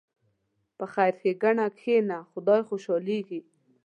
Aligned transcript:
په 0.77 0.85
خیر 0.93 1.13
ښېګڼه 1.19 1.67
کښېنه، 1.77 2.17
خدای 2.31 2.61
خوشحالېږي. 2.69 3.39